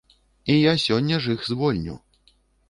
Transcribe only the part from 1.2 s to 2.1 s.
ж іх звольню.